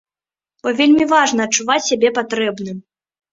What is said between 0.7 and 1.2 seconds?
вельмі